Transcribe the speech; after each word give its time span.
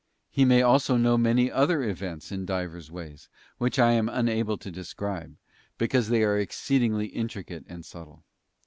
He 0.31 0.45
may 0.45 0.63
also 0.63 0.97
know 0.97 1.15
many 1.15 1.51
other 1.51 1.83
events 1.83 2.31
in 2.31 2.43
divers 2.43 2.89
ways, 2.89 3.29
which 3.59 3.77
I 3.77 3.91
am 3.91 4.09
unable 4.09 4.57
to 4.57 4.71
de 4.71 4.83
scribe, 4.83 5.35
because 5.77 6.09
they 6.09 6.23
are 6.23 6.39
exceedingly 6.39 7.05
intricate 7.05 7.65
and 7.69 7.85
subtle. 7.85 8.23